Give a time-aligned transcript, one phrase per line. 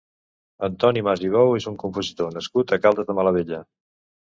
[0.67, 3.67] Antoni Mas i Bou és un compositor nascut a Caldes de Malavella.